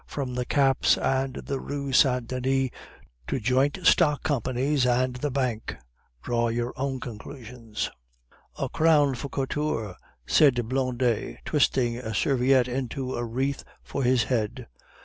[0.07, 2.71] From the caps and the Rue Saint Denis
[3.27, 5.75] to joint stock companies and the Bank
[6.23, 7.91] draw your own conclusions."
[8.57, 9.95] "A crown for Couture!"
[10.25, 14.65] said Blondet, twisting a serviette into a wreath for his head.